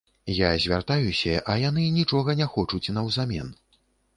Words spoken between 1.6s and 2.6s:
яны нічога не